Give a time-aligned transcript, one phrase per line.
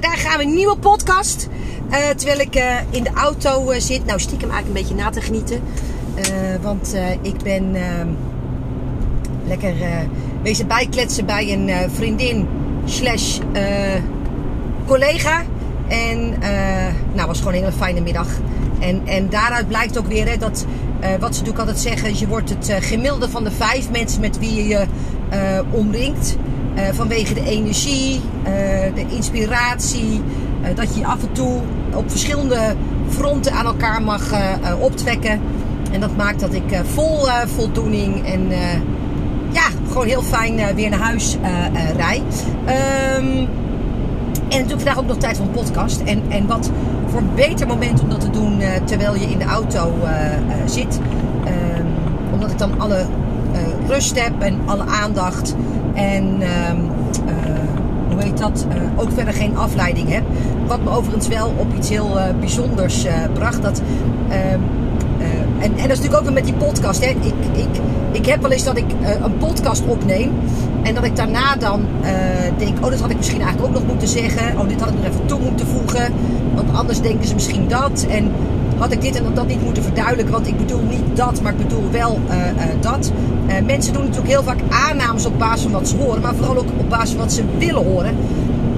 [0.00, 1.48] Daar gaan we een nieuwe podcast.
[1.90, 4.04] Uh, terwijl ik uh, in de auto uh, zit.
[4.06, 5.60] Nou, stiekem eigenlijk een beetje na te genieten.
[6.60, 8.08] want ik ben ehm,
[9.46, 9.74] lekker
[10.42, 12.48] wezen bijkletsen bij een vriendin
[12.84, 13.38] slash
[14.86, 15.42] collega.
[15.88, 16.38] En
[17.12, 18.28] nou, was gewoon een hele fijne middag.
[18.80, 20.66] En, en daaruit blijkt ook weer dat,
[21.00, 24.54] wat ze natuurlijk altijd zeggen, je wordt het gemiddelde van de vijf mensen met wie
[24.54, 24.86] je je
[25.70, 26.36] omringt.
[26.74, 28.50] Uh, vanwege de energie, uh,
[28.94, 30.22] de inspiratie,
[30.62, 31.60] uh, dat je af en toe
[31.94, 32.76] op verschillende
[33.08, 34.22] fronten aan elkaar mag
[34.80, 35.40] optrekken.
[35.90, 37.18] En dat maakt dat ik vol
[37.56, 38.48] voldoening en
[39.50, 41.36] ja, gewoon heel fijn weer naar huis
[41.96, 42.22] rij.
[43.16, 43.48] Um,
[44.48, 46.00] en natuurlijk vandaag ook nog tijd voor een podcast.
[46.00, 46.70] En, en wat
[47.06, 49.92] voor een beter moment om dat te doen terwijl je in de auto
[50.66, 51.00] zit.
[51.44, 51.86] Um,
[52.32, 53.06] omdat ik dan alle
[53.88, 55.54] rust heb en alle aandacht.
[55.94, 56.48] En uh,
[58.10, 58.66] hoe heet dat?
[58.68, 60.22] Uh, ook verder geen afleiding heb.
[60.66, 63.62] Wat me overigens wel op iets heel uh, bijzonders bracht.
[63.62, 63.82] Dat,
[64.28, 64.60] ehm,
[65.58, 67.04] en, en dat is natuurlijk ook weer met die podcast.
[67.04, 67.10] Hè.
[67.10, 67.80] Ik, ik,
[68.12, 68.84] ik heb wel eens dat ik
[69.22, 70.32] een podcast opneem.
[70.82, 71.84] En dat ik daarna dan
[72.58, 74.58] denk, oh dat had ik misschien eigenlijk ook nog moeten zeggen.
[74.58, 76.12] Oh dit had ik nog even toe moeten voegen.
[76.54, 78.06] Want anders denken ze misschien dat.
[78.10, 78.32] En
[78.82, 80.32] had ik dit en dat niet moeten verduidelijken.
[80.32, 83.12] Want ik bedoel niet dat, maar ik bedoel wel uh, uh, dat.
[83.46, 86.22] Uh, mensen doen natuurlijk heel vaak aannames op basis van wat ze horen.
[86.22, 88.14] Maar vooral ook op basis van wat ze willen horen.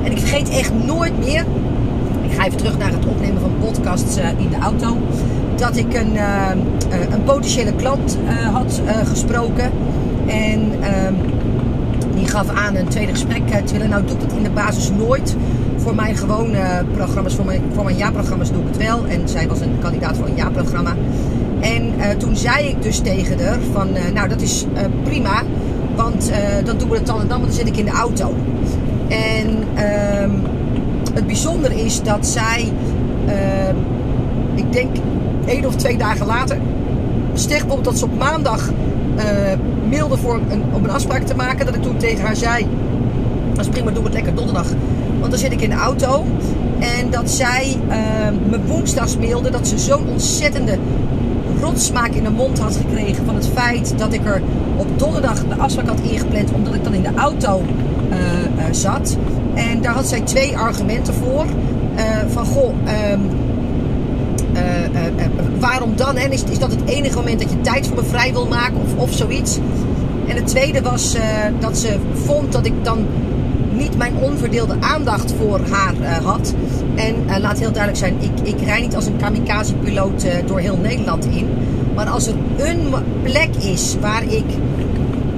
[0.03, 1.45] En ik vergeet echt nooit meer.
[2.23, 4.97] Ik ga even terug naar het opnemen van podcasts in de auto.
[5.57, 6.17] Dat ik een,
[7.13, 8.19] een potentiële klant
[8.53, 9.71] had gesproken.
[10.27, 11.15] En ehm,
[12.15, 13.89] die gaf aan een tweede gesprek te willen.
[13.89, 15.37] Nou doe dat in de basis nooit
[15.85, 19.05] voor mijn gewone programma's, voor mijn, voor mijn jaarprogramma's doe ik het wel.
[19.07, 20.95] En zij was een kandidaat voor een jaarprogramma.
[21.61, 25.43] En uh, toen zei ik dus tegen haar van, uh, nou dat is uh, prima,
[25.97, 26.31] want
[26.65, 28.35] dan doen we het dan en dan, want dan zit ik in de auto.
[29.09, 30.31] En ehm,
[31.15, 32.73] het bijzondere is dat zij,
[34.55, 34.97] ik denk
[35.47, 36.59] één of twee dagen later,
[37.35, 38.71] steg bijvoorbeeld dat ze op maandag
[39.91, 41.67] mailde voor een, om een afspraak te maken.
[41.67, 42.67] Dat ik toen tegen haar zei,
[43.55, 44.67] dat is prima, doe het lekker donderdag.
[45.25, 46.25] Want dan zit ik in de auto.
[46.79, 47.95] En dat zij uh,
[48.49, 50.79] me woensdags mailde dat ze zo'n ontzettende
[51.61, 53.25] rotsmaak in de mond had gekregen.
[53.25, 54.43] Van het feit dat ik er
[54.77, 56.53] op donderdag de afspraak had ingepland.
[56.53, 57.63] Omdat ik dan in de auto
[58.11, 59.17] uh, uh, zat.
[59.55, 61.45] En daar had zij twee argumenten voor.
[61.97, 62.75] Uh, van goh,
[63.13, 63.21] um,
[65.59, 66.17] waarom dan?
[66.17, 68.77] En is, is dat het enige moment dat je tijd voor me vrij wil maken
[68.77, 69.59] of, of zoiets?
[70.29, 71.17] En het tweede was
[71.59, 73.07] dat ze vond dat ik dan
[73.77, 76.55] niet mijn onverdeelde aandacht voor haar uh, had.
[76.95, 80.59] En uh, laat heel duidelijk zijn, ik, ik rij niet als een kamikaze-piloot uh, door
[80.59, 81.49] heel Nederland in.
[81.95, 84.45] Maar als er een plek is waar ik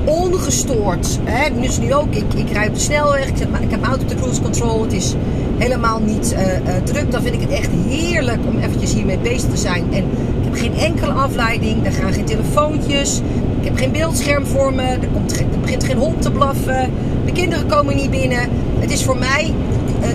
[0.04, 3.70] ongestoord, hè, nu is nu ook, ik, ik rij op de snelweg, ik, zet, ik
[3.70, 5.14] heb mijn auto op de cruise control, het is
[5.56, 6.36] helemaal niet
[6.84, 7.10] druk.
[7.10, 9.84] Dan vind ik het echt heerlijk om eventjes hiermee bezig te zijn.
[9.92, 10.04] En
[10.40, 13.20] ik heb geen enkele afleiding, er gaan geen telefoontjes,
[13.60, 16.90] ik heb geen beeldscherm voor me, er, komt, er begint geen hond te blaffen.
[17.36, 18.48] De kinderen komen niet binnen.
[18.78, 19.54] Het is voor mij.
[20.00, 20.08] Uh,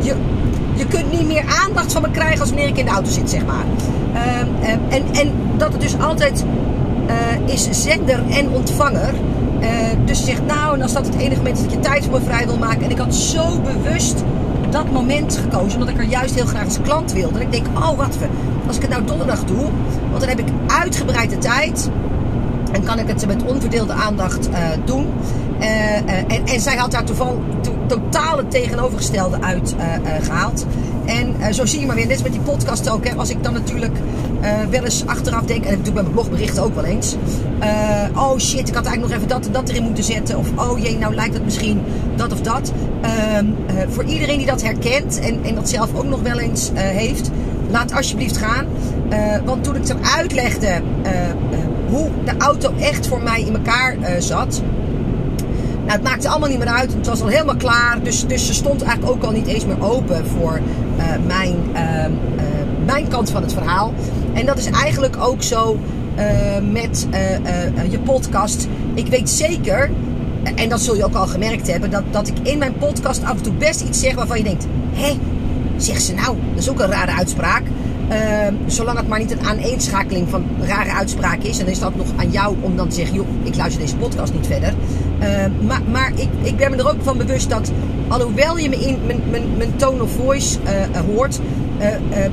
[0.00, 0.14] je,
[0.74, 3.30] je kunt niet meer aandacht van me krijgen als wanneer ik in de auto zit,
[3.30, 3.64] zeg maar.
[4.14, 6.44] Uh, en, en dat het dus altijd
[7.44, 9.14] is zender en ontvanger.
[10.04, 12.26] dus je zegt, nou, en als dat het enige moment dat je tijd voor me
[12.26, 12.82] vrij wil maken.
[12.82, 14.22] En ik had zo bewust
[14.70, 17.38] dat moment gekozen, omdat ik er juist heel graag als klant wilde.
[17.38, 18.26] En ik denk, oh, wat we,
[18.66, 19.68] als ik het nou donderdag doe,
[20.10, 21.90] want dan heb ik uitgebreide tijd.
[22.72, 24.48] En kan ik het met onverdeelde aandacht
[24.84, 25.06] doen.
[25.64, 29.74] Uh, en, en, zij had daar toevallig to, totaal het tegenovergestelde uit
[30.22, 30.66] gehaald.
[31.04, 33.06] En zo zie je maar weer, net met die podcast ook.
[33.06, 33.96] Hè, als ik dan natuurlijk
[34.70, 37.16] wel eens achteraf denk, en ik doe bij mijn blogberichten ook wel eens.
[38.16, 40.38] oh shit, ik had eigenlijk nog even dat en dat erin moeten zetten.
[40.38, 41.82] Of oh jee, nou lijkt het misschien
[42.16, 42.72] dat of dat.
[43.00, 43.46] Ehm,
[43.88, 47.30] voor iedereen die dat herkent en, dat zelf ook nog wel eens heeft,
[47.70, 48.66] laat alsjeblieft gaan.
[49.44, 50.82] want toen ik het uitlegde
[51.88, 54.62] hoe de auto echt voor mij in elkaar zat.
[55.94, 56.94] Het maakte allemaal niet meer uit.
[56.94, 58.02] Het was al helemaal klaar.
[58.02, 60.60] Dus, dus ze stond eigenlijk ook al niet eens meer open voor
[60.96, 62.04] uh, mijn, uh,
[62.86, 63.92] mijn kant van het verhaal.
[64.32, 65.78] En dat is eigenlijk ook zo
[66.72, 67.06] met
[67.90, 68.68] je podcast.
[68.94, 69.90] Ik weet zeker,
[70.54, 73.36] en dat zul je ook al gemerkt hebben, dat, dat ik in mijn podcast af
[73.36, 75.18] en toe best iets zeg waarvan je denkt: hé,
[75.76, 76.36] zegt ze nou?
[76.54, 77.62] Dat is ook een rare uitspraak.
[78.10, 81.58] Uh, zolang het maar niet een aaneenschakeling van rare uitspraken is.
[81.58, 83.96] En dan is dat nog aan jou om dan te zeggen: joh, ik luister deze
[83.96, 84.74] podcast niet verder.
[85.20, 85.26] Uh,
[85.66, 87.72] maar maar ik, ik ben me er ook van bewust dat,
[88.08, 91.40] alhoewel je mijn, mijn, mijn tone of voice uh, hoort,
[91.78, 91.88] eh,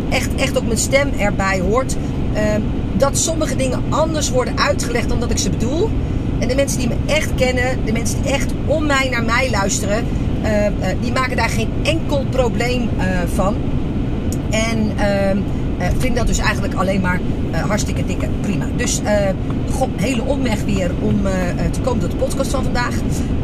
[0.10, 1.96] echt, echt ook mijn stem erbij hoort,
[2.34, 2.62] ehm,
[2.98, 5.90] dat sommige dingen anders worden uitgelegd dan dat ik ze bedoel.
[6.40, 9.50] En de mensen die me echt kennen, de mensen die echt om mij naar mij
[9.50, 10.06] luisteren,
[10.42, 13.56] eh, eh, die maken daar geen enkel probleem eh, van.
[14.50, 14.92] En
[15.82, 17.20] eh, vinden dat dus eigenlijk alleen maar
[17.52, 18.66] eh, hartstikke dikke prima.
[18.76, 19.30] Dus eh
[19.72, 21.22] god, hele omweg weer om
[21.72, 22.96] te komen tot de podcast van vandaag.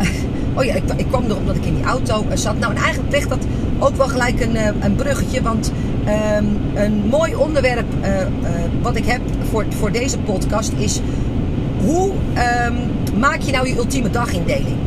[0.57, 2.59] oh ja, ik, ik kwam erop dat ik in die auto zat.
[2.59, 3.45] Nou, en eigenlijk legt dat
[3.79, 5.41] ook wel gelijk een, een bruggetje.
[5.41, 5.71] Want
[6.05, 7.85] ehm, een mooi onderwerp
[8.81, 11.01] wat ik heb voor, voor deze podcast is...
[11.85, 12.73] Hoe ehm,
[13.19, 14.77] maak je nou je ultieme dagindeling?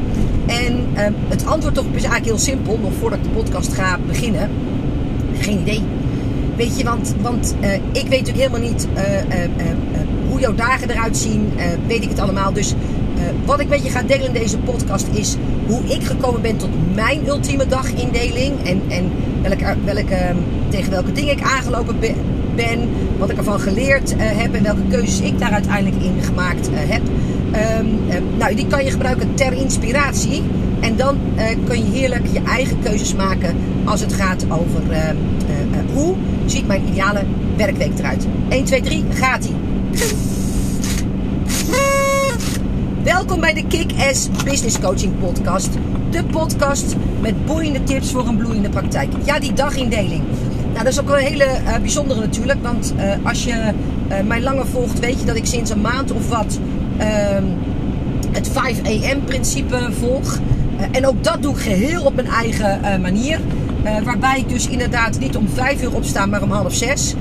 [0.46, 2.78] En ehm, het antwoord op is eigenlijk heel simpel.
[2.82, 4.50] Nog voordat ik de podcast ga beginnen.
[5.40, 5.82] Geen idee.
[6.60, 9.50] Weet je, want, want eh, ik weet natuurlijk helemaal niet eh, eh,
[10.28, 11.52] hoe jouw dagen eruit zien.
[11.86, 12.52] weet ik het allemaal.
[12.52, 12.74] Dus
[13.44, 15.36] wat ik met je ga delen in deze podcast is
[15.66, 18.66] hoe ik gekomen ben tot mijn ultieme dagindeling.
[18.66, 19.10] En, en
[19.42, 20.34] welke, welke, eh,
[20.68, 22.14] tegen welke dingen ik aangelopen be-
[22.54, 22.88] ben.
[23.18, 27.02] Wat ik ervan geleerd heb en welke keuzes ik daar uiteindelijk in gemaakt heb.
[27.52, 30.42] Ehm, eh, nou, die kan je gebruiken ter inspiratie.
[30.80, 31.16] En dan
[31.64, 35.16] kun je heerlijk je eigen keuzes maken als het gaat over eh, eh, eh,
[35.92, 36.14] hoe
[36.50, 37.22] ziet mijn ideale
[37.56, 38.26] werkweek eruit.
[38.48, 39.54] 1, 2, 3, gaat ie.
[43.02, 45.68] Welkom bij de Kick-Ass Business Coaching Podcast.
[46.10, 49.08] De podcast met boeiende tips voor een bloeiende praktijk.
[49.24, 50.22] Ja, die dagindeling.
[50.72, 52.62] Nou, dat is ook wel een hele eh, bijzondere natuurlijk.
[52.62, 53.72] Want eh, als je
[54.08, 56.58] eh, mij langer volgt, weet je dat ik sinds een maand of wat
[56.96, 57.44] ehm,
[58.30, 58.80] het 5
[59.12, 60.38] am principe volg.
[60.90, 63.40] En ook dat doe ik geheel op mijn eigen manier.
[63.82, 67.14] Eh, waarbij ik dus inderdaad niet om 5 uur opsta, maar om half 6.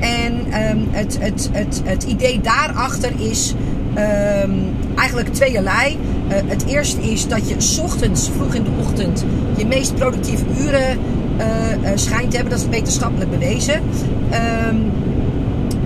[0.00, 3.54] En ehm, het, het, het, het idee daarachter is
[3.94, 4.50] ehm,
[4.96, 5.98] eigenlijk tweeërlei.
[6.28, 9.24] Eh, het eerste is dat je ochtends, vroeg in de ochtend,
[9.56, 10.98] je meest productieve uren
[11.36, 12.54] eh, schijnt te hebben.
[12.54, 13.82] Dat is wetenschappelijk bewezen.
[14.30, 14.76] Ehm,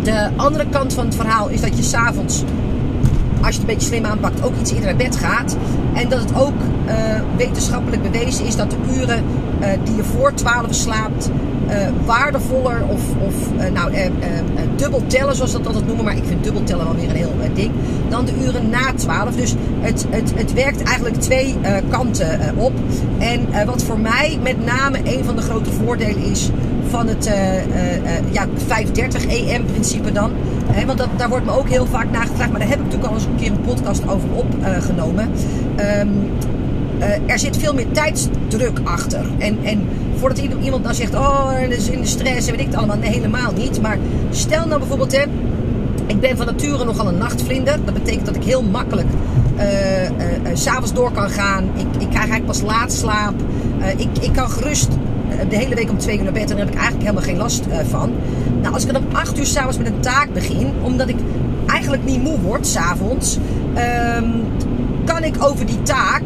[0.02, 2.44] de andere kant van het verhaal is dat je s'avonds
[3.46, 5.56] als je het een beetje slim aanpakt, ook iets eerder naar bed gaat.
[5.94, 6.54] En dat het ook
[6.86, 6.94] eh,
[7.36, 9.24] wetenschappelijk bewezen is dat de uren
[9.60, 11.30] eh, die je voor 12 slaapt
[11.66, 13.34] eh, waardevoller of, of
[13.72, 13.92] nou,
[14.76, 16.04] dubbel tellen, zoals dat altijd noemen.
[16.04, 17.70] Maar ik vind dubbel tellen wel weer een heel ding.
[18.08, 19.36] Dan de uren na 12.
[19.36, 21.56] Dus het, het, het werkt eigenlijk twee
[21.88, 22.72] kanten op.
[23.18, 26.50] En wat voor mij met name een van de grote voordelen is
[26.88, 27.30] van het
[28.30, 30.30] ja, 530 EM principe dan.
[30.72, 32.50] Hè, want dat, daar wordt me ook heel vaak naar gevraagd.
[32.50, 35.30] Maar daar heb ik natuurlijk al eens een keer een podcast over opgenomen.
[35.76, 36.08] Ehm,
[36.98, 39.24] eh, er zit veel meer tijdsdruk achter.
[39.38, 39.88] En, en
[40.18, 42.96] voordat iemand nou zegt, oh, dat is in de stress en weet ik het allemaal.
[43.00, 43.82] Helemaal niet.
[43.82, 43.98] Maar
[44.30, 45.22] stel nou bijvoorbeeld, hè,
[46.06, 47.78] ik ben van nature nogal een nachtvlinder.
[47.84, 49.08] Dat betekent dat ik heel makkelijk
[49.56, 50.12] eh, eh,
[50.52, 51.64] s'avonds door kan gaan.
[51.64, 53.34] Ik, ik krijg eigenlijk pas laat slaap.
[53.96, 54.88] Ik, ik kan gerust
[55.48, 56.50] de hele week om twee uur naar bed.
[56.50, 58.12] En daar heb ik eigenlijk helemaal geen last van.
[58.62, 60.72] Nou, als ik dan om acht uur s'avonds met een taak begin.
[60.82, 61.16] Omdat ik
[61.66, 63.38] eigenlijk niet moe word s'avonds.
[63.74, 64.24] ehm
[65.06, 66.22] kan ik over die taak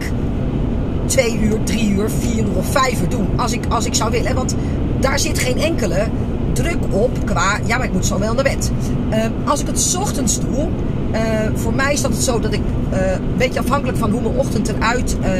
[1.10, 3.28] twee uur, drie uur, vier uur of vijf uur doen.
[3.36, 4.34] Als ik, als ik zou willen.
[4.34, 4.54] Want
[5.00, 6.06] daar zit geen enkele
[6.52, 8.70] druk op qua, ja, maar ik moet zo wel naar bed.
[9.10, 10.68] Eh, als ik het ochtends doe,
[11.10, 11.20] eh,
[11.54, 12.60] voor mij is dat het zo dat ik,
[12.90, 15.30] eh, een beetje afhankelijk van hoe mijn ochtend eruit eh,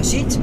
[0.00, 0.38] ziet,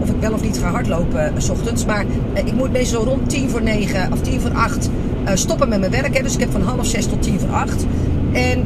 [0.00, 1.84] of ik wel of niet ga hardlopen 's ochtends.
[1.84, 2.04] Maar
[2.34, 4.90] ik moet meestal rond tien voor negen of tien voor acht
[5.34, 6.16] stoppen met mijn werk.
[6.16, 6.22] Hè.
[6.22, 7.86] Dus ik heb van half zes tot tien voor acht.
[8.32, 8.64] En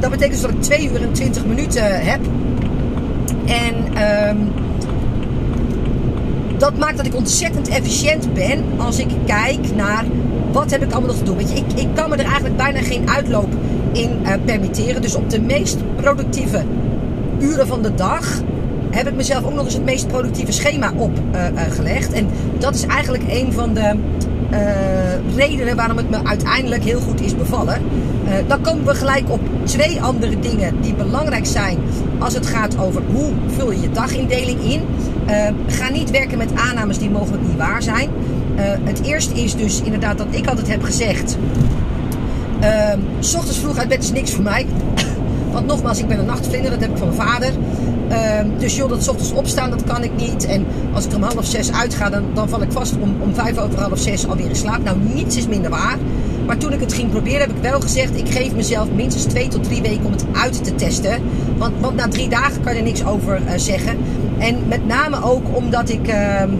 [0.00, 2.20] dat betekent dus dat ik 2 uur en 20 minuten heb.
[3.48, 4.36] En ehm,
[6.58, 10.04] dat maakt dat ik ontzettend efficiënt ben als ik kijk naar
[10.52, 11.36] wat heb ik allemaal nog te doen.
[11.36, 13.48] Weet ik, ik kan me er eigenlijk bijna geen uitloop
[13.92, 15.02] in eh, permitteren.
[15.02, 16.62] Dus op de meest productieve
[17.38, 18.40] uren van de dag
[18.90, 22.12] heb ik mezelf ook nog eens het meest productieve schema opgelegd.
[22.12, 22.26] en
[22.58, 23.94] dat is eigenlijk een van de
[24.50, 27.82] eh, redenen waarom het me uiteindelijk heel goed is bevallen.
[28.28, 31.78] Eh, dan komen we gelijk op twee andere dingen die belangrijk zijn
[32.18, 34.82] als het gaat over hoe vul je je dagindeling in.
[35.26, 38.10] Eh, ga niet werken met aannames die mogelijk niet waar zijn.
[38.56, 41.38] Eh, het eerste is dus inderdaad dat ik altijd heb gezegd.
[42.60, 44.66] Ehm, s ochtends vroeg uit bed is niks voor mij.
[45.52, 47.52] Want nogmaals, ik ben een nachtvlinder, dat heb ik van mijn vader.
[48.08, 50.46] Ehm, dus joh, dat ochtends opstaan, dat kan ik niet.
[50.46, 53.58] En als ik om half zes uitga, dan, dan val ik vast om, om vijf
[53.58, 54.84] over half zes alweer in slaap.
[54.84, 55.96] Nou, niets is minder waar.
[56.48, 58.16] Maar toen ik het ging proberen, heb ik wel gezegd...
[58.16, 61.22] ik geef mezelf minstens twee tot drie weken om het uit te testen.
[61.56, 63.96] Want, want na drie dagen kan je er niks over eh, zeggen.
[64.38, 66.08] En met name ook omdat ik...
[66.08, 66.50] ehm,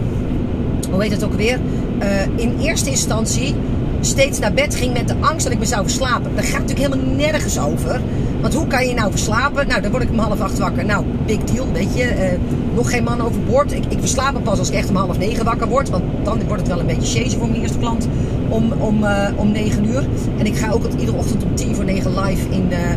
[0.91, 1.59] hoe heet het ook weer?
[1.99, 3.55] Eh, in eerste instantie
[4.01, 6.31] steeds naar bed ging met de angst dat ik me zou verslapen.
[6.35, 8.01] Daar gaat natuurlijk helemaal nergens over.
[8.41, 9.67] Want hoe kan je nou verslapen?
[9.67, 10.85] Nou, dan word ik om half acht wakker.
[10.85, 12.03] Nou, big deal, weet je.
[12.03, 12.39] Uh,
[12.75, 13.71] nog geen man overboord.
[13.71, 15.89] Ik, ik verslaap me pas als ik echt om half negen wakker word.
[15.89, 18.07] Want dan wordt het wel een beetje chasen voor mijn eerste klant
[18.49, 20.07] om, om, uh, om negen uur.
[20.37, 22.91] En ik ga ook iedere ochtend om tien voor negen live in uh,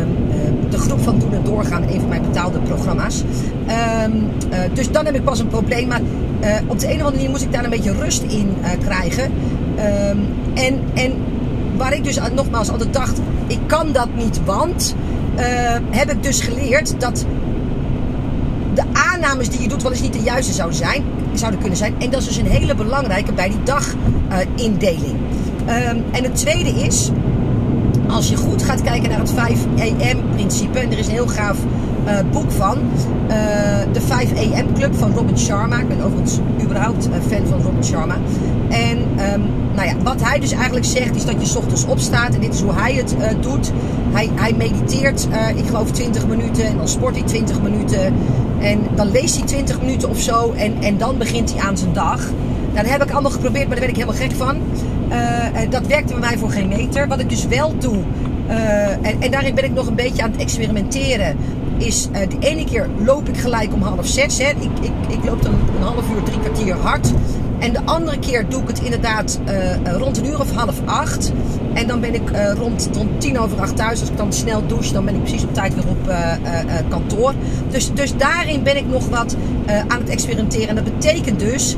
[0.00, 1.82] um, de groep van Doen en Doorgaan.
[1.82, 3.22] Een van mijn betaalde programma's.
[4.04, 4.28] Um,
[4.74, 5.88] dus dan heb ik pas een probleem.
[5.88, 6.00] Maar
[6.66, 9.32] op de een of andere manier moest ik daar een beetje rust in krijgen.
[9.82, 11.12] Um, en, en
[11.76, 14.94] waar ik dus nogmaals altijd dacht, ik kan dat niet, want
[15.36, 15.42] uh,
[15.90, 17.26] heb ik dus geleerd dat
[18.74, 21.94] de aannames die je doet wel eens niet de juiste zouden, zijn, zouden kunnen zijn.
[21.98, 25.16] En dat is dus een hele belangrijke bij die dagindeling.
[25.66, 27.10] Uh, um, en het tweede is,
[28.08, 31.56] als je goed gaat kijken naar het 5 AM-principe, en er is een heel gaaf
[32.06, 32.78] uh, boek van,
[33.28, 33.34] uh,
[33.92, 35.78] de 5 AM-club van Robin Sharma.
[35.78, 38.16] Ik ben overigens überhaupt fan van Robin Sharma.
[38.68, 39.42] En um,
[39.74, 42.34] nou ja, wat hij dus eigenlijk zegt is dat je s ochtends opstaat.
[42.34, 43.72] En dit is hoe hij het doet.
[44.12, 46.64] Hij, hij mediteert, ik geloof 20 minuten.
[46.64, 48.14] En dan sport hij 20 minuten.
[48.60, 50.52] En dan leest hij 20 minuten of zo.
[50.56, 52.20] En, en dan begint hij aan zijn dag.
[52.72, 54.56] Nou, dat heb ik allemaal geprobeerd, maar daar ben ik helemaal gek van.
[55.70, 57.08] Dat werkte bij mij voor geen meter.
[57.08, 57.98] Wat ik dus wel doe.
[59.02, 61.36] En, en, daarin ben ik nog een beetje aan het experimenteren.
[61.86, 64.38] Is de ene keer loop ik gelijk om half zes.
[64.38, 64.48] Hè.
[64.48, 67.12] Ik, ik, ik loop dan een half uur, drie kwartier hard.
[67.58, 71.32] En de andere keer doe ik het inderdaad uh, rond een uur of half acht.
[71.74, 74.00] En dan ben ik rond, rond tien over acht thuis.
[74.00, 76.14] Als ik dan snel douche, dan ben ik precies op tijd weer op
[76.88, 77.34] kantoor.
[77.70, 79.36] Dus, dus daarin ben ik nog wat
[79.88, 80.68] aan het experimenteren.
[80.68, 81.76] En dat betekent dus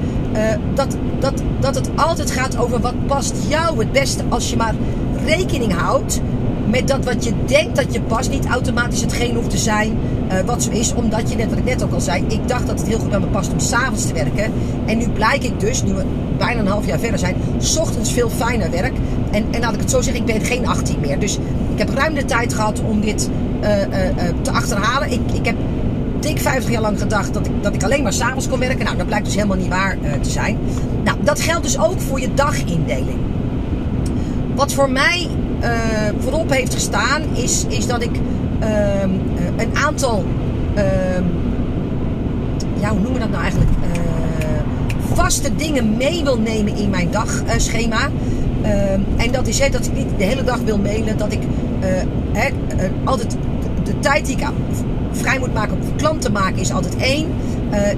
[0.74, 4.22] dat, dat, dat het altijd gaat over wat past jou het beste.
[4.28, 4.74] Als je maar
[5.26, 6.20] rekening houdt
[6.74, 9.98] met dat wat je denkt dat je past, niet automatisch hetgeen hoeft te zijn
[10.32, 10.94] uh, wat zo is.
[10.94, 13.10] Omdat je net, wat ik net ook al zei, ik dacht dat het heel goed
[13.10, 14.52] bij me past om s'avonds te werken.
[14.86, 16.04] En nu blijk ik dus, nu we
[16.38, 18.92] bijna een half jaar verder zijn, s ochtends veel fijner werk.
[19.30, 21.18] En, en laat ik het zo zeggen, ik ben geen 18 meer.
[21.18, 21.38] Dus
[21.72, 23.30] ik heb ruim de tijd gehad om dit
[23.62, 23.86] uh, uh,
[24.42, 25.12] te achterhalen.
[25.12, 25.56] Ik, ik heb
[26.20, 28.84] dik 50 jaar lang gedacht dat ik, dat ik alleen maar s'avonds kon werken.
[28.84, 30.58] Nou, dat blijkt dus helemaal niet waar te zijn.
[31.04, 33.18] Nou, dat geldt dus ook voor je dagindeling.
[34.54, 35.28] Wat voor mij
[36.18, 38.10] voorop heeft gestaan, is, is dat ik
[38.62, 39.00] uh,
[39.56, 40.24] een aantal,
[40.76, 40.82] uh,
[42.80, 43.70] ja, hoe noemen we dat nou eigenlijk?
[43.70, 48.08] Uh, vaste dingen mee wil nemen in mijn dagschema.
[48.62, 51.40] Ehm, en dat is hè, dat ik niet de hele dag wil mailen, dat ik
[52.32, 52.50] hè,
[53.04, 53.36] altijd
[53.84, 54.46] de, tijd die ik
[55.12, 57.26] vrij moet maken om klanten maken is altijd één.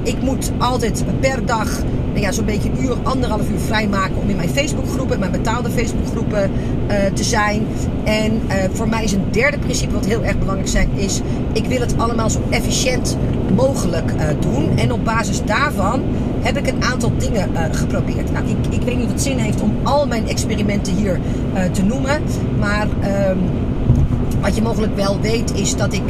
[0.02, 1.82] Ik moet altijd per dag
[2.16, 5.70] nou ja, zo'n beetje een uur, anderhalf uur vrijmaken om in mijn Facebookgroepen, mijn betaalde
[5.70, 7.66] Facebookgroepen uh, te zijn.
[8.04, 11.20] En uh, voor mij is een derde principe wat heel erg belangrijk is,
[11.52, 13.16] ik wil het allemaal zo efficiënt
[13.54, 14.78] mogelijk doen.
[14.78, 16.02] En op basis daarvan
[16.40, 18.32] heb ik een aantal dingen geprobeerd.
[18.32, 21.20] Nou, ik, ik weet niet of het zin heeft om al mijn experimenten hier
[21.72, 22.22] te noemen,
[22.58, 22.86] maar
[23.30, 23.38] um,
[24.40, 26.02] wat je mogelijk wel weet is dat ik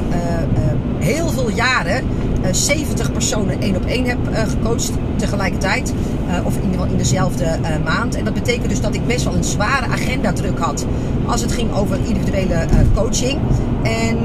[1.07, 2.05] heel veel jaren
[2.51, 5.93] 70 personen één op één heb gecoacht tegelijkertijd.
[6.29, 8.15] Uh, of in ieder geval in dezelfde uh, maand.
[8.15, 10.87] En dat betekent dus dat ik best wel een zware agenda druk had.
[11.27, 13.39] Als het ging over individuele uh, coaching.
[13.83, 14.19] En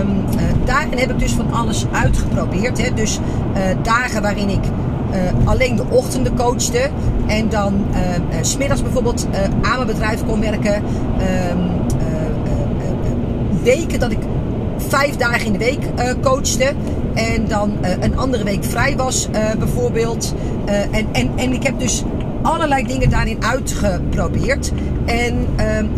[0.00, 0.24] um,
[0.64, 2.82] daarin heb ik dus van alles uitgeprobeerd.
[2.82, 2.94] Hè.
[2.94, 3.18] Dus
[3.82, 4.64] dagen waarin ik
[5.44, 6.90] alleen de ochtenden coachte.
[7.26, 7.86] En dan
[8.40, 9.26] smiddags bijvoorbeeld
[9.62, 10.74] aan mijn bedrijf kon werken.
[10.74, 11.78] Um,
[13.62, 14.18] weken dat ik
[14.88, 15.80] vijf dagen in de week
[16.22, 16.72] coachte.
[17.14, 20.34] En dan uh, een andere week vrij was, uh, bijvoorbeeld.
[20.90, 22.02] En, en, en ik heb dus
[22.42, 24.72] allerlei dingen daarin uitgeprobeerd.
[25.06, 25.46] En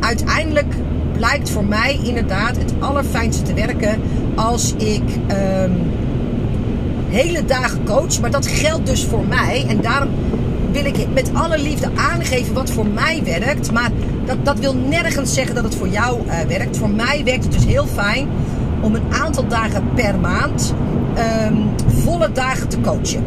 [0.01, 0.75] uiteindelijk
[1.13, 4.01] blijkt voor mij inderdaad het allerfijnste te werken
[4.35, 5.03] als ik
[5.63, 5.73] um,
[7.09, 8.21] hele dagen coach.
[8.21, 9.65] Maar dat geldt dus voor mij.
[9.69, 10.09] En daarom
[10.73, 13.73] wil ik met alle liefde aangeven wat voor mij werkt.
[13.73, 13.91] Maar
[14.25, 16.19] dat, dat wil nergens zeggen dat het voor jou
[16.49, 16.77] werkt.
[16.77, 18.29] Voor mij werkt het dus heel fijn
[18.81, 20.75] om een aantal dagen per maand
[21.47, 23.25] um, volle dagen te coachen.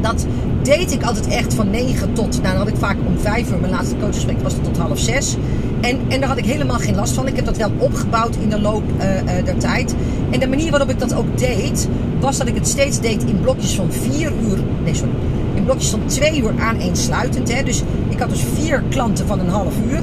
[0.00, 0.26] Dat
[0.62, 3.58] deed ik altijd echt van 9 tot, nou dan had ik vaak om 5 uur,
[3.58, 5.36] mijn laatste coachgesprek was tot half 6.
[5.80, 7.26] En, en daar had ik helemaal geen last van.
[7.26, 9.94] Ik heb dat wel opgebouwd in de loop uh, uh, der tijd.
[10.30, 11.88] En de manier waarop ik dat ook deed,
[12.20, 15.12] was dat ik het steeds deed in blokjes van 4 uur, nee sorry,
[15.54, 17.54] in blokjes van 2 uur aaneensluitend.
[17.54, 17.62] Hè.
[17.62, 20.00] Dus ik had dus vier klanten van een half uur.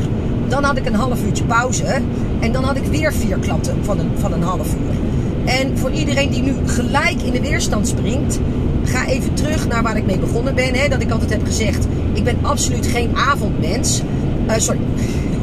[0.48, 2.02] Dan had ik een half uurtje pauze.
[2.39, 4.96] En dan had ik weer vier klanten van een, van een half uur.
[5.46, 8.39] En voor iedereen die nu gelijk in de weerstand springt,
[8.84, 10.74] ga even terug naar waar ik mee begonnen ben.
[10.74, 10.88] Hè?
[10.88, 14.01] Dat ik altijd heb gezegd, ik ben absoluut geen avondmens.
[14.48, 14.79] Uh, sorry,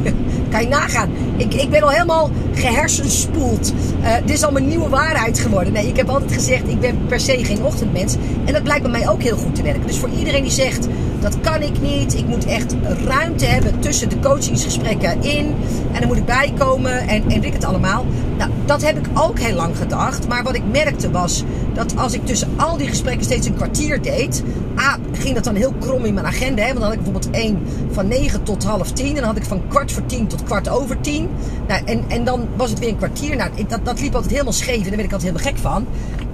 [0.50, 1.10] Kan je nagaan.
[1.36, 3.72] Ik, ik ben al helemaal gehersenspoeld.
[4.00, 5.72] Uh, dit is al mijn nieuwe waarheid geworden.
[5.72, 8.16] Nee, ik heb altijd gezegd, ik ben per se geen ochtendmens.
[8.44, 9.86] En dat blijkt bij mij ook heel goed te werken.
[9.86, 10.88] Dus voor iedereen die zegt,
[11.24, 12.14] dat kan ik niet.
[12.14, 15.54] Ik moet echt ruimte hebben tussen de coachingsgesprekken in.
[15.92, 18.04] En dan moet ik bijkomen en, en ik het allemaal.
[18.38, 20.28] Nou, dat heb ik ook heel lang gedacht.
[20.28, 24.02] Maar wat ik merkte was dat als ik tussen al die gesprekken steeds een kwartier
[24.02, 24.42] deed.
[24.78, 26.62] A, ging dat dan heel krom in mijn agenda.
[26.62, 26.68] Hè?
[26.68, 29.08] Want dan had ik bijvoorbeeld één van 9 tot half tien.
[29.08, 31.28] En dan had ik van kwart voor tien tot kwart over tien.
[31.68, 33.36] Nou, en, en dan was het weer een kwartier.
[33.36, 34.76] Nou, dat, dat liep altijd helemaal scheef.
[34.76, 35.86] En daar werd ik altijd helemaal gek van.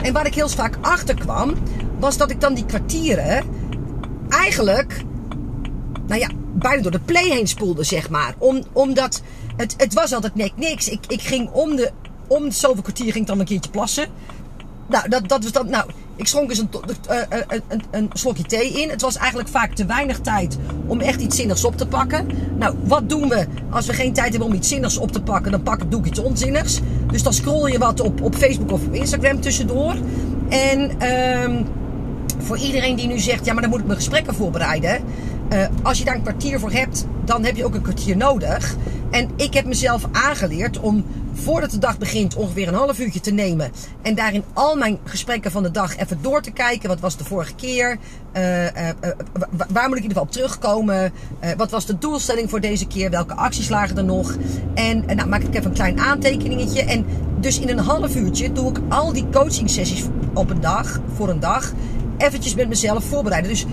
[0.03, 1.55] En waar ik heel vaak achter kwam,
[1.99, 3.45] was dat ik dan die kwartieren
[4.31, 5.05] eigenlijk,
[6.07, 8.35] nou ja, bijna door de play heen spoelde, zeg maar.
[8.39, 9.23] Om, omdat
[9.57, 10.89] het, het was altijd net niks.
[10.89, 11.91] Ik, ik ging om de,
[12.27, 14.07] om zoveel kwartier ging ik dan een keertje plassen.
[14.87, 16.71] Nou, dat, dat was dan, nou, ik schonk eens een,
[17.11, 18.91] uh, een, een, een, slokje thee in.
[18.91, 22.27] Het was eigenlijk vaak te weinig tijd om echt iets zinnigs op te pakken.
[22.59, 25.51] Nou, wat doen we als we geen tijd hebben om iets zinnigs op te pakken?
[25.51, 26.81] Dan pak doe ik iets onzinnigs.
[27.11, 29.95] Dus dan scroll je wat op, op Facebook of op Instagram tussendoor.
[30.49, 30.91] En...
[31.03, 31.67] Uh,
[32.43, 35.05] voor iedereen die nu zegt, ja, maar dan moet ik mijn gesprekken voorbereiden.
[35.53, 38.77] Uh, als je daar een kwartier voor hebt, dan heb je ook een kwartier nodig.
[39.11, 43.31] En ik heb mezelf aangeleerd om voordat de dag begint ongeveer een half uurtje te
[43.31, 43.73] nemen.
[44.03, 46.89] En daarin al mijn gesprekken van de dag even door te kijken.
[46.89, 47.99] Wat was de vorige keer?
[48.37, 48.71] Uh, uh,
[49.73, 51.13] waar moet ik in ieder geval op terugkomen?
[51.57, 53.11] wat was de doelstelling voor deze keer?
[53.11, 54.37] Welke acties lagen er nog?
[54.75, 56.83] En nou maak ik even een klein aantekeningetje.
[56.85, 57.05] En
[57.41, 60.05] dus in een half uurtje doe ik al die coaching sessies
[60.35, 61.73] op een dag, voor een dag
[62.23, 63.51] eventjes met mezelf voorbereiden.
[63.51, 63.67] Dus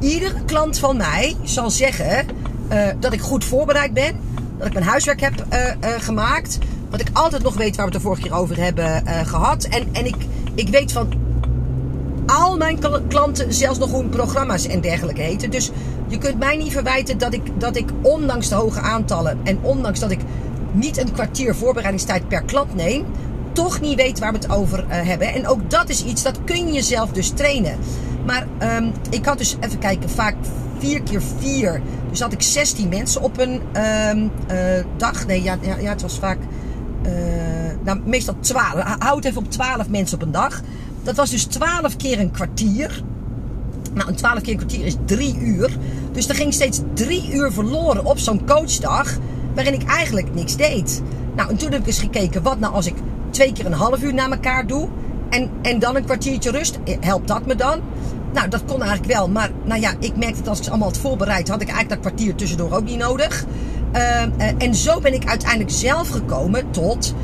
[0.00, 2.26] iedere klant van mij zal zeggen
[2.72, 4.14] uh, dat ik goed voorbereid ben.
[4.58, 6.58] Dat ik mijn huiswerk heb uh, uh, gemaakt.
[6.90, 9.64] Dat ik altijd nog weet waar we het de vorige keer over hebben gehad.
[9.64, 10.16] En, en ik,
[10.54, 11.12] ik weet van
[12.26, 15.50] al mijn klanten zelfs nog hoe programma's en dergelijke heten.
[15.50, 15.70] Dus
[16.08, 20.00] je kunt mij niet verwijten dat ik, dat ik ondanks de hoge aantallen en ondanks
[20.00, 20.20] dat ik
[20.72, 23.04] niet een kwartier voorbereidingstijd per klant neem,
[23.52, 25.34] toch niet weet waar we het over uh, hebben.
[25.34, 27.78] En ook dat is iets, dat kun je jezelf dus trainen.
[28.26, 30.34] Maar um, ik had dus, even kijken, vaak
[30.78, 31.82] 4 keer 4.
[32.10, 33.60] Dus had ik 16 mensen op een
[34.10, 35.26] um, uh, dag.
[35.26, 36.38] Nee, ja, ja, het was vaak,
[37.06, 37.12] uh,
[37.82, 38.82] nou, meestal 12.
[38.98, 40.60] Houd even op 12 mensen op een dag.
[41.02, 43.02] Dat was dus 12 keer een kwartier.
[43.94, 45.76] Nou, een 12 keer een kwartier is 3 uur.
[46.12, 49.18] Dus er ging steeds 3 uur verloren op zo'n coachdag.
[49.54, 51.02] Waarin ik eigenlijk niks deed.
[51.36, 52.94] Nou, en toen heb ik eens gekeken, wat nou als ik
[53.32, 54.88] twee keer een half uur na elkaar doe.
[55.30, 56.78] En, en dan een kwartiertje rust.
[56.84, 57.80] Eh, helpt dat me dan?
[58.32, 59.28] Nou, dat kon eigenlijk wel.
[59.28, 62.02] Maar nou ja, ik merkte dat als ik ze allemaal had voorbereid, had ik eigenlijk
[62.02, 63.44] dat kwartier tussendoor ook niet nodig.
[63.94, 67.14] Uh, uh, en zo ben ik uiteindelijk zelf gekomen tot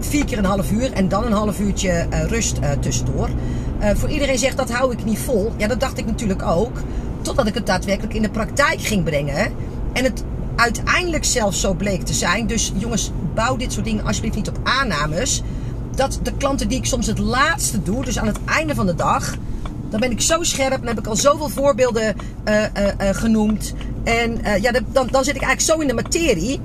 [0.00, 3.28] vier keer een half uur en dan een half uurtje rust tussendoor.
[3.94, 5.52] voor iedereen zegt dat hou ik niet vol.
[5.56, 6.82] Ja, dat dacht ik natuurlijk ook.
[7.22, 9.52] Totdat ik het daadwerkelijk in de praktijk ging brengen.
[9.92, 10.24] En het
[10.56, 12.46] uiteindelijk zelfs zo bleek te zijn.
[12.46, 15.42] Dus jongens, bouw dit soort dingen alsjeblieft niet op aannames.
[15.94, 18.94] Dat de klanten die ik soms het laatste doe, dus aan het einde van de
[18.94, 19.34] dag,
[19.90, 22.16] dan ben ik zo scherp en heb ik al zoveel voorbeelden
[22.48, 23.74] uh, uh, uh, genoemd.
[24.04, 26.60] En ja, dan, dan zit ik eigenlijk zo in de materie,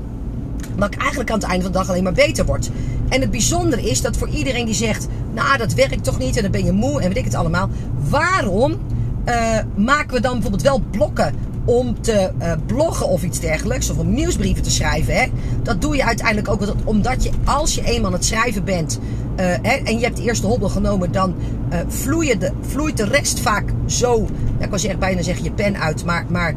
[0.75, 2.69] dat ik eigenlijk aan het einde van de dag alleen maar beter word.
[3.09, 6.41] En het bijzondere is dat voor iedereen die zegt, nou dat werkt toch niet en
[6.41, 7.69] dan ben je moe en weet ik het allemaal.
[8.09, 8.77] Waarom
[9.75, 14.13] maken we dan bijvoorbeeld wel blokken om te uh, bloggen of iets dergelijks, of om
[14.13, 15.15] nieuwsbrieven te schrijven.
[15.15, 15.25] Hè?
[15.63, 18.99] Dat doe je uiteindelijk ook omdat je, als je eenmaal aan het schrijven bent
[19.41, 21.35] uh, hè, en je hebt de eerste hobbel genomen, dan
[21.73, 24.27] uh, vloeit, de, vloeit de rest vaak zo.
[24.59, 26.53] Ik wil zeggen, bijna zeggen je pen uit, maar, maar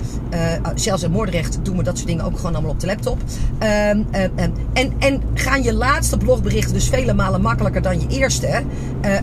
[0.74, 3.18] zelfs in Moordrecht doen we dat soort dingen ook gewoon allemaal op de laptop.
[3.58, 4.02] Ehm,
[4.72, 8.62] en, en gaan je laatste blogberichten dus vele malen makkelijker dan je eerste.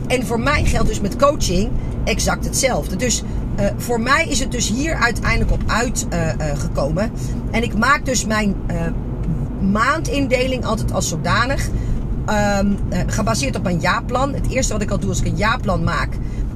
[0.08, 1.70] en voor mij geldt dus met coaching
[2.04, 2.96] exact hetzelfde.
[2.96, 3.24] Dus
[3.62, 7.04] uh, voor mij is het dus hier uiteindelijk op uitgekomen.
[7.04, 7.22] Uh,
[7.52, 8.56] uh, en ik maak dus mijn
[9.72, 11.70] maandindeling altijd als zodanig.
[12.60, 14.34] Um, gebaseerd op een jaarplan.
[14.34, 16.10] Het eerste wat ik al doe als ik een jaarplan maak,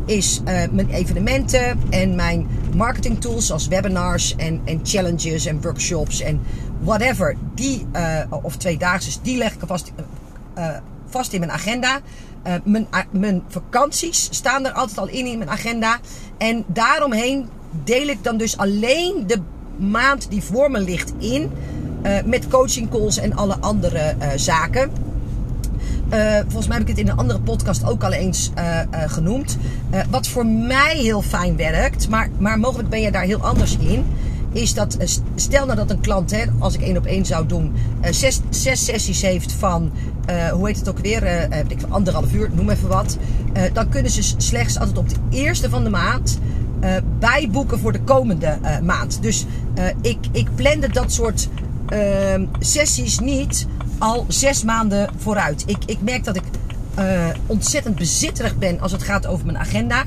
[0.05, 0.41] is
[0.71, 6.41] mijn evenementen en mijn marketing tools zoals webinars en, en challenges en workshops en
[6.81, 7.35] whatever.
[7.55, 7.85] Die,
[8.29, 9.91] of tweedaagse, die leg ik vast,
[11.09, 11.99] vast in mijn agenda.
[12.47, 15.99] Uh, mijn, vakanties staan er altijd al in in mijn agenda.
[16.37, 17.49] En daaromheen
[17.83, 19.39] deel ik dan dus alleen de
[19.77, 21.51] maand die voor me ligt in.
[22.03, 24.91] Uh, met coaching calls en alle andere zaken.
[26.47, 28.51] volgens mij heb ik het in een andere podcast ook al eens
[28.91, 29.57] genoemd.
[30.09, 34.05] wat voor mij heel fijn werkt, maar, maar mogelijk ben je daar heel anders in
[34.55, 34.97] is dat,
[35.35, 37.73] stel nou dat een klant, hè, als ik één op één zou doen,
[38.09, 39.91] zes, zes sessies heeft van
[40.29, 43.17] uh, hoe heet het ook weer, uh, ik anderhalf uur, noem even wat.
[43.73, 46.39] Dan kunnen ze slechts altijd op de eerste van de maand
[47.19, 49.21] bijboeken voor de komende maand.
[49.21, 49.45] Dus
[50.01, 51.49] ik, ik plande dat soort
[51.87, 55.63] ehm, sessies niet al zes maanden vooruit.
[55.65, 56.43] Ik, ik merk dat ik
[56.95, 60.03] eh, ontzettend bezitterig ben als het gaat over mijn agenda.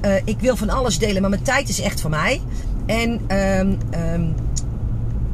[0.00, 2.40] Eh, ik wil van alles delen, maar mijn tijd is echt van mij.
[2.86, 4.24] En ehm, ehm,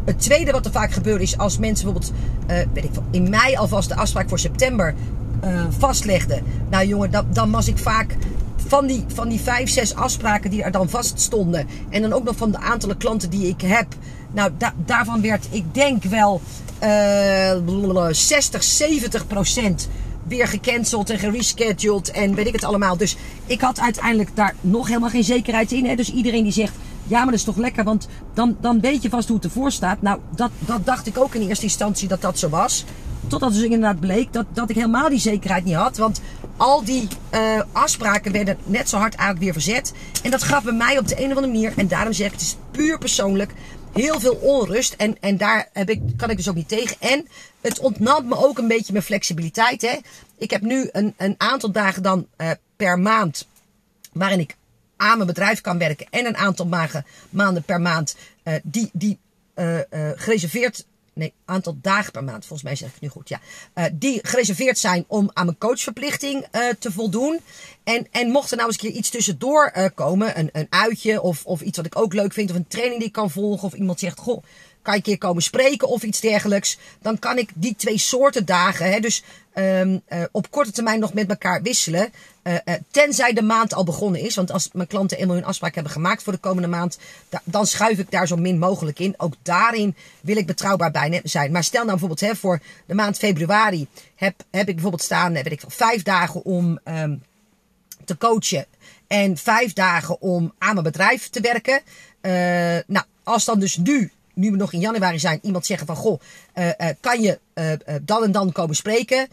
[0.05, 2.13] het tweede wat er vaak gebeurt is als mensen bijvoorbeeld
[2.47, 4.95] eh, weet ik, in mei alvast de afspraak voor september
[5.79, 6.43] vastlegden.
[6.71, 8.17] Nou jongen, dan, was ik vaak
[8.67, 11.67] van die, van die vijf, zes afspraken die er dan vast stonden.
[11.89, 13.87] En dan ook nog van de aantallen klanten die ik heb.
[14.33, 14.51] Nou,
[14.85, 16.41] daarvan werd, ik denk wel,
[16.83, 19.89] uh, 60, 70 procent
[20.23, 22.97] weer gecanceld en gerescheduled en weet ik het allemaal.
[22.97, 25.87] Dus ik had uiteindelijk daar nog helemaal geen zekerheid in.
[25.87, 25.95] Hè?
[25.95, 26.73] Dus iedereen die zegt,
[27.09, 29.73] ja, maar dat is toch lekker, want dan, dan weet je vast hoe het ervoor
[29.73, 30.03] staat.
[30.03, 32.85] Nou, dat, dat dacht ik ook in eerste instantie dat dat zo was.
[33.27, 35.97] Totdat dus inderdaad bleek dat, dat ik helemaal die zekerheid niet had.
[35.97, 36.21] Want
[36.57, 39.93] al die uh, afspraken werden net zo hard eigenlijk weer verzet.
[40.23, 41.73] En dat gaf bij mij op de een of andere manier.
[41.77, 43.53] En daarom zeg ik, het is puur persoonlijk.
[43.93, 44.93] Heel veel onrust.
[44.93, 46.97] En, en daar heb ik, kan ik dus ook niet tegen.
[46.99, 47.29] En
[47.61, 49.83] het ontnam me ook een beetje mijn flexibiliteit.
[49.83, 49.99] Hè.
[50.39, 53.47] Ik heb nu een, een aantal dagen dan uh, per maand.
[54.13, 54.57] Waarin ik
[54.99, 56.07] aan mijn bedrijf kan werken.
[56.11, 56.67] En een aantal
[57.31, 58.17] maanden, per maand.
[58.45, 59.19] Uh, die, die
[60.17, 63.41] gereserveerd nee, aantal dagen per maand, volgens mij zeg ik het nu goed, ja.
[63.93, 66.47] Die gereserveerd zijn om aan mijn coachverplichting
[66.79, 67.41] te voldoen.
[67.85, 71.45] En, en mocht er nou eens een keer iets tussendoor komen, een, een uitje of,
[71.45, 73.75] of iets wat ik ook leuk vind, of een training die ik kan volgen, of
[73.75, 74.43] iemand zegt, goh,
[74.83, 76.79] kan je een keer komen spreken of iets dergelijks.
[77.03, 79.23] Dan kan ik die twee soorten dagen, hè, dus
[79.55, 79.99] uh,
[80.33, 82.13] op korte termijn nog met elkaar wisselen.
[82.49, 84.35] Uh, uh, tenzij de maand al begonnen is.
[84.35, 87.67] Want als mijn klanten eenmaal hun afspraak hebben gemaakt voor de komende maand, da dan
[87.67, 89.15] schuif ik daar zo min mogelijk in.
[89.17, 91.53] Ook daarin wil ik betrouwbaar bij zijn.
[91.53, 95.53] Maar stel nou bijvoorbeeld hè, voor de maand februari heb, heb ik bijvoorbeeld staan, weet
[95.53, 97.23] ik, vijf dagen om um,
[98.05, 98.67] te coachen.
[99.07, 101.81] En vijf dagen om aan mijn bedrijf te werken.
[102.87, 106.21] nou, als dan dus nu nu we nog in januari zijn, iemand zeggen van goh,
[107.01, 107.39] kan je
[108.03, 109.29] dan en dan komen spreken?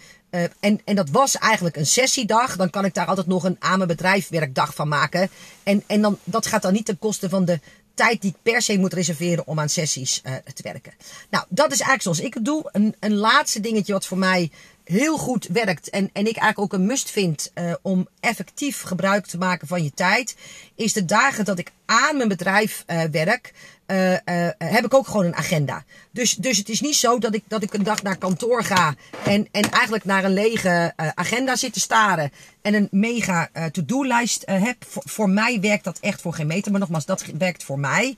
[0.60, 2.56] En, en dat was eigenlijk een sessiedag.
[2.56, 5.30] Dan kan ik daar altijd nog een aan mijn bedrijf werkdag van maken.
[5.64, 7.60] En, en dan, dat gaat dan niet ten koste van de
[7.94, 10.22] tijd die ik per se moet reserveren om aan sessies
[10.54, 10.94] te werken.
[11.30, 12.70] Nou, dat is eigenlijk zoals ik het doe.
[12.72, 14.52] Een, een laatste dingetje wat voor mij
[14.86, 19.26] heel goed werkt en, en ik eigenlijk ook een must vind uh, om effectief gebruik
[19.26, 20.36] te maken van je tijd,
[20.76, 23.54] is de dagen dat ik aan mijn bedrijf uh, werk,
[23.88, 24.16] uh,
[24.58, 25.84] heb ik ook gewoon een agenda.
[26.12, 28.96] Dus, dus het is niet zo dat ik, dat ik een dag naar kantoor ga
[29.24, 34.86] en, en eigenlijk naar een lege agenda zit te staren en een mega to-do-lijst heb.
[34.88, 38.18] Voor, voor mij werkt dat echt voor geen meter, maar nogmaals, dat werkt voor mij.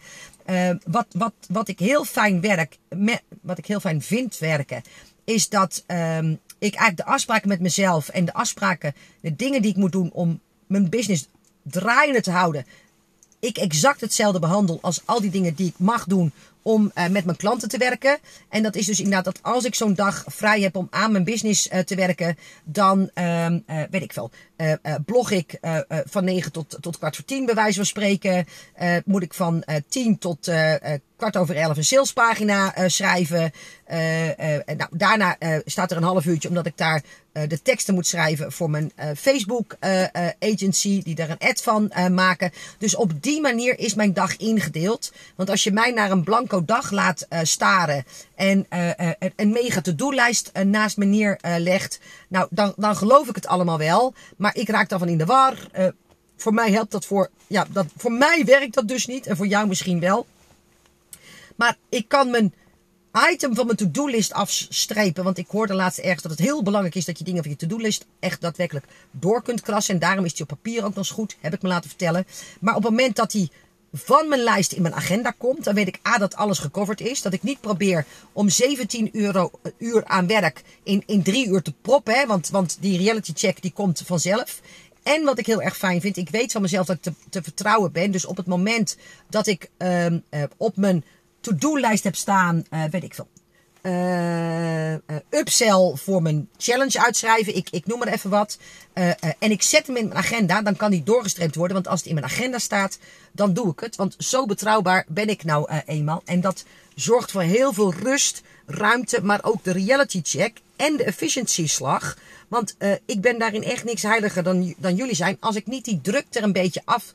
[0.85, 4.81] wat, wat, wat ik heel fijn werk, met, wat ik heel fijn vind werken,
[5.25, 9.71] is dat um, ik eigenlijk de afspraken met mezelf en de afspraken, de dingen die
[9.71, 11.27] ik moet doen om mijn business
[11.63, 12.65] draaiende te houden,
[13.39, 17.25] ik exact hetzelfde behandel als al die dingen die ik mag doen om uh, met
[17.25, 18.17] mijn klanten te werken.
[18.49, 21.23] En dat is dus inderdaad dat als ik zo'n dag vrij heb om aan mijn
[21.23, 23.47] business uh, te werken, dan uh,
[23.89, 24.31] weet ik veel.
[25.05, 25.59] blog ik
[26.05, 28.45] van 9 tot, tot kwart voor 10 bij wijze van spreken.
[29.05, 30.51] moet ik van 10 tot
[31.17, 33.51] kwart over 11 een salespagina schrijven.
[34.77, 37.01] nou, daarna staat er een half uurtje omdat ik daar
[37.31, 39.75] de teksten moet schrijven voor mijn Facebook
[40.39, 41.03] agency.
[41.03, 42.51] Die daar een ad van maken.
[42.77, 45.11] Dus op die manier is mijn dag ingedeeld.
[45.35, 48.65] Want als je mij naar een blanco dag laat staren en
[49.35, 54.13] een mega to-do-lijst naast me neerlegt, nou, dan, dan geloof ik het allemaal wel.
[54.37, 55.57] Maar ik raak daarvan in de war.
[56.37, 59.47] voor mij helpt dat voor, ja, dat, voor mij werkt dat dus niet en voor
[59.47, 60.25] jou misschien wel.
[61.57, 62.53] Maar ik kan mijn
[63.31, 65.23] item van mijn to-do-list afstrepen.
[65.23, 67.57] Want ik hoorde laatst ergens dat het heel belangrijk is dat je dingen van je
[67.57, 69.93] to-do-list echt daadwerkelijk door kunt krassen.
[69.93, 72.27] En daarom is die op papier ook nog eens goed, heb ik me laten vertellen.
[72.59, 73.51] Maar op het moment dat die
[73.91, 75.63] van mijn lijst in mijn agenda komt.
[75.63, 77.21] Dan weet ik A dat alles gecoverd is.
[77.21, 81.61] Dat ik niet probeer om 17 euro, eh, uur aan werk in, in drie uur
[81.61, 82.13] te proppen.
[82.13, 84.61] Hè, want, want die reality check die komt vanzelf.
[85.03, 87.43] En wat ik heel erg fijn vind, ik weet van mezelf dat ik te, te
[87.43, 88.11] vertrouwen ben.
[88.11, 88.97] Dus op het moment
[89.29, 91.03] dat ik um, uh, op mijn
[91.41, 93.27] to-do-lijst heb staan, uh, weet ik veel,
[93.81, 94.93] uh,
[95.29, 97.55] upsell voor mijn challenge uitschrijven.
[97.55, 98.57] Ik, ik noem maar even wat.
[99.39, 100.61] En ik zet hem in mijn agenda.
[100.61, 101.73] Dan kan die doorgestreept worden.
[101.73, 102.99] Want als het in mijn agenda staat,
[103.31, 103.95] dan doe ik het.
[103.95, 106.21] Want zo betrouwbaar ben ik nou eenmaal.
[106.25, 109.21] En dat zorgt voor heel veel rust, ruimte.
[109.23, 112.17] Maar ook de reality check en de efficiency slag.
[112.47, 115.37] Want ik ben daarin echt niks heiliger dan, dan jullie zijn.
[115.39, 117.13] Als ik niet die druk er een beetje af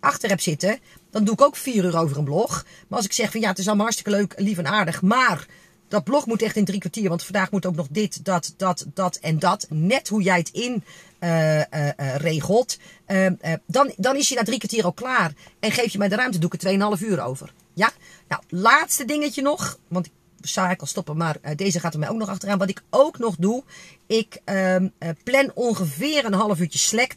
[0.00, 0.78] achter heb zitten.
[1.12, 2.64] Dan doe ik ook vier uur over een blog.
[2.88, 5.02] Maar als ik zeg van ja, het is allemaal hartstikke leuk, lief en aardig.
[5.02, 5.46] Maar
[5.88, 7.08] dat blog moet echt in drie kwartier.
[7.08, 9.66] Want vandaag moet ook nog dit, dat, dat, dat en dat.
[9.68, 10.84] Net hoe jij het in
[11.20, 12.78] uh, uh, uh, regelt.
[13.66, 15.32] dan, dan is je na drie kwartier al klaar.
[15.60, 17.52] En geef je mij de ruimte, doe ik er 2,5 uur over.
[17.74, 17.90] Ja?
[18.28, 19.78] Nou, laatste dingetje nog.
[19.88, 20.08] Want
[20.40, 22.58] zou ik al stoppen, maar deze gaat er mij ook nog achteraan.
[22.58, 23.62] Wat ik ook nog doe,
[24.06, 24.88] ik ehm,
[25.24, 27.12] plan ongeveer een half uurtje slack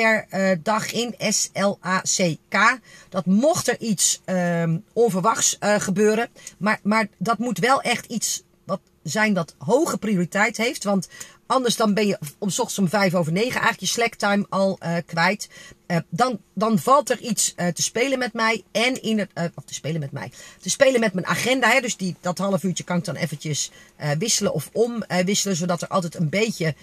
[0.00, 1.14] per dag in.
[1.18, 2.78] S-L-A-C-K.
[3.08, 6.28] Dat mocht er iets ehm, onverwachts gebeuren.
[6.58, 10.84] Maar, maar dat moet wel echt iets wat zijn dat hoge prioriteit heeft.
[10.84, 11.08] Want
[11.50, 14.96] anders dan ben je om ochtends om vijf over negen eigenlijk je slacktime al uh,
[15.06, 15.48] kwijt.
[15.86, 18.62] Uh, dan, dan valt er iets uh, te spelen met mij.
[18.72, 20.32] En in het, of te spelen met mij.
[20.60, 21.70] Te spelen met mijn agenda.
[21.70, 23.70] Hè, dus die, dat half uurtje kan ik dan eventjes
[24.18, 25.56] wisselen of omwisselen.
[25.56, 26.74] zodat er altijd een beetje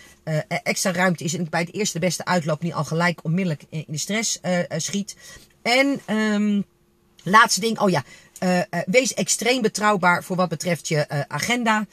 [0.63, 1.33] extra ruimte is.
[1.33, 4.39] En ik bij het eerste beste uitloop niet al gelijk onmiddellijk in de stress
[4.77, 5.15] schiet.
[5.61, 6.65] En um,
[7.23, 7.79] laatste ding.
[7.79, 8.03] Oh ja,
[8.85, 11.85] wees extreem betrouwbaar voor wat betreft je uh, agenda.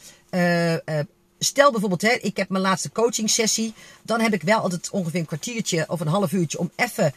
[1.45, 3.75] Stel bijvoorbeeld, hè, ik heb mijn laatste coaching sessie.
[4.03, 7.15] Dan heb ik wel altijd ongeveer een kwartiertje of een half uurtje om even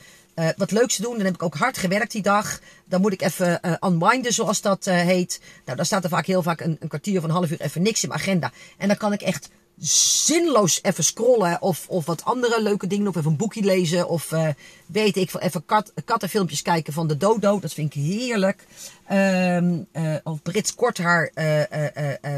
[0.57, 1.15] wat leuks te doen.
[1.15, 2.59] Dan heb ik ook hard gewerkt die dag.
[2.85, 5.41] Dan moet ik even uh, unwinden, zoals dat uh, heet.
[5.65, 7.81] Nou, dan staat er vaak heel vaak een, een kwartier of een half uur even
[7.81, 8.51] niks in mijn agenda.
[8.77, 13.07] En dan kan ik echt zinloos even scrollen of, of wat andere leuke dingen.
[13.07, 14.09] Of even een boekje lezen.
[14.09, 14.49] Of uh,
[14.85, 17.59] weet ik veel, even kat, kattenfilmpjes kijken van de Dodo.
[17.59, 18.65] Dat vind ik heerlijk.
[19.11, 21.61] Um, uh, of Brits Korthaar uh,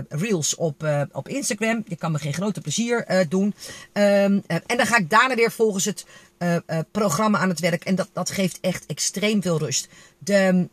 [0.09, 1.83] reels op, op Instagram.
[1.87, 3.53] Je kan me geen grote plezier doen.
[3.93, 6.05] Um, en dan ga ik daarna weer volgens het
[6.91, 7.83] programma aan het werk.
[7.83, 9.87] En dat, dat geeft echt extreem veel rust.
[10.17, 10.67] De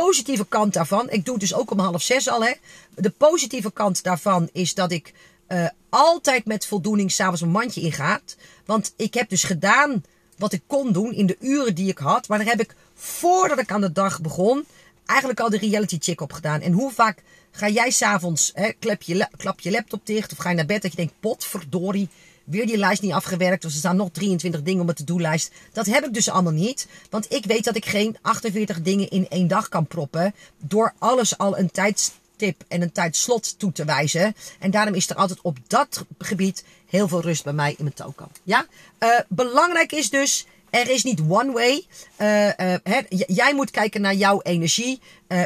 [0.00, 2.52] positieve kant daarvan, ik doe het dus ook om half zes al, hè.
[2.94, 5.12] De positieve kant daarvan is dat ik
[5.48, 8.36] uh, altijd met voldoening s'avonds een mandje ingaat.
[8.64, 10.04] Want ik heb dus gedaan
[10.36, 12.28] wat ik kon doen in de uren die ik had.
[12.28, 14.64] Maar daar heb ik voordat ik aan de dag begon,
[15.06, 16.60] eigenlijk al de reality check op gedaan.
[16.60, 20.56] En hoe vaak ga jij s'avonds, klap je, klap je laptop dicht of ga je
[20.56, 22.08] naar bed dat je denkt, potverdorie,
[22.44, 23.64] Weer die lijst niet afgewerkt.
[23.64, 25.50] Of er staan nog 23 dingen op de to-do-lijst.
[25.72, 26.86] Dat heb ik dus allemaal niet.
[27.10, 30.34] Want ik weet dat ik geen 48 dingen in één dag kan proppen.
[30.58, 34.34] Door alles al een tijdstip en een tijdslot toe te wijzen.
[34.58, 37.94] En daarom is er altijd op dat gebied heel veel rust bij mij in mijn
[37.94, 38.28] toko.
[38.42, 38.66] Ja?
[39.00, 41.84] Uh, belangrijk is dus, er is niet one way.
[42.18, 45.00] Uh, uh, jij moet kijken naar jouw energie.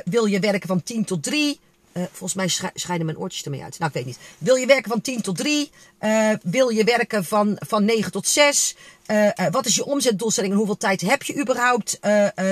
[0.04, 1.60] wil je werken van 10 tot 3?
[1.98, 3.78] Uh, volgens mij scheiden mijn oortjes ermee uit.
[3.78, 4.18] Nou, ik weet niet.
[4.38, 5.70] Wil je werken van 10 tot 3?
[6.00, 8.76] Uh, wil je werken van, van 9 tot 6?
[9.06, 12.00] Uh, uh, wat is je omzetdoelstelling en hoeveel tijd heb je überhaupt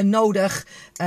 [0.02, 0.66] nodig?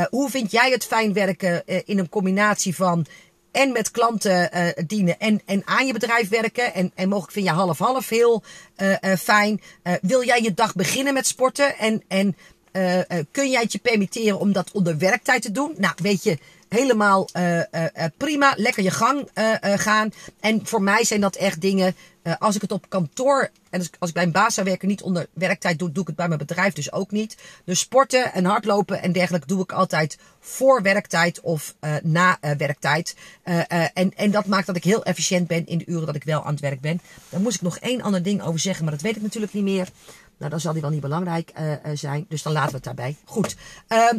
[0.10, 3.06] hoe vind jij het fijn werken in een combinatie van
[3.52, 4.50] en met klanten
[4.88, 6.74] dienen en, en aan je bedrijf werken?
[6.74, 8.44] En, en mogelijk vind je half-half heel
[9.18, 9.62] fijn.
[10.02, 11.78] wil jij je dag beginnen met sporten?
[11.78, 12.36] En, en
[13.32, 15.74] kun jij het je permitteren om dat onder werktijd te doen?
[15.78, 16.38] Nou, weet je
[16.70, 17.64] helemaal uh, uh,
[18.18, 18.54] prima.
[18.58, 19.30] Lekker je gang
[19.62, 20.12] gaan.
[20.40, 21.96] En voor mij zijn dat echt dingen.
[22.40, 23.50] als ik het op kantoor.
[23.70, 26.16] En als, ik bij een baas zou werken, niet onder werktijd doe, doe ik het
[26.16, 27.38] bij mijn bedrijf dus ook niet.
[27.66, 33.16] Dus sporten en hardlopen en dergelijke doe ik altijd voor werktijd of na werktijd.
[33.44, 36.44] en, en dat maakt dat ik heel efficiënt ben in de uren dat ik wel
[36.44, 37.02] aan het werk ben.
[37.30, 39.64] Daar moest ik nog één ander ding over zeggen, maar dat weet ik natuurlijk niet
[39.64, 39.90] meer.
[40.38, 41.52] Nou, dan zal die wel niet belangrijk
[41.94, 42.26] zijn.
[42.30, 43.16] Dus dan laten we het daarbij.
[43.26, 43.56] Goed.
[43.88, 44.18] Ehm,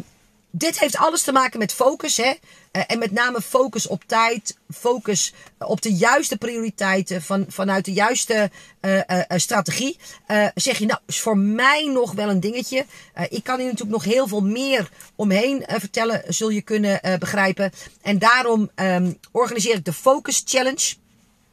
[0.51, 2.17] dit heeft alles te maken met focus.
[2.17, 2.33] Hè?
[2.71, 4.57] Uh, en met name focus op tijd.
[4.73, 7.21] Focus op de juiste prioriteiten.
[7.21, 9.97] Van, vanuit de juiste uh, strategie.
[10.55, 12.85] zeg je, nou, is voor mij nog wel een dingetje.
[13.29, 16.23] ik kan hier natuurlijk nog heel veel meer omheen vertellen.
[16.27, 17.71] Zul je kunnen begrijpen.
[18.01, 20.95] En daarom um, organiseer ik de Focus Challenge.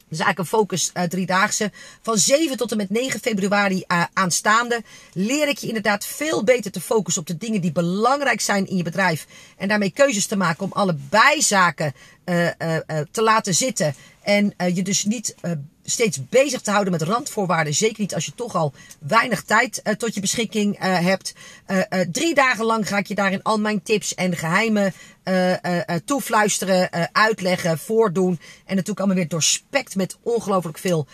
[0.09, 1.71] Dus eigenlijk een focus uh, driedaagse.
[2.01, 6.71] Van 7 tot en met 9 februari uh, aanstaande leer ik je inderdaad veel beter
[6.71, 9.27] te focussen op de dingen die belangrijk zijn in je bedrijf.
[9.57, 11.93] En daarmee keuzes te maken om alle bijzaken
[12.25, 12.47] uh,
[13.11, 13.95] te laten zitten.
[14.21, 15.35] En je dus niet
[15.89, 17.73] steeds bezig te houden met randvoorwaarden.
[17.73, 21.33] Zeker niet als je toch al weinig tijd uh, tot je beschikking uh, hebt.
[21.67, 24.93] Uh, drie dagen lang ga ik je daarin al mijn tips en geheimen
[26.05, 28.39] toefluisteren, uitleggen, voordoen.
[28.65, 31.07] En natuurlijk allemaal weer doorspekt met ongelooflijk veel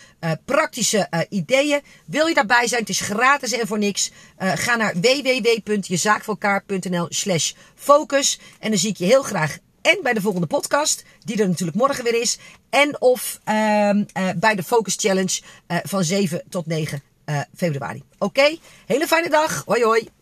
[0.46, 1.82] praktische ideeën.
[2.06, 2.82] Wil je daarbij zijn?
[2.82, 4.12] Het is gratis en voor niks.
[4.38, 8.40] ga naar www.jezaakvoorelkaar.nl slash focus.
[8.60, 11.78] En dan zie ik je heel graag en bij de volgende podcast, die er natuurlijk
[11.78, 12.38] morgen weer is.
[12.70, 14.04] En of uh, uh,
[14.36, 18.04] bij de Focus Challenge uh, van 7 tot 9 uh, februari.
[18.18, 19.64] Oké, hele fijne dag.
[19.66, 20.15] Hoi hoi.